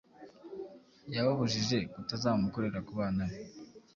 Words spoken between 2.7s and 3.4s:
ku bana be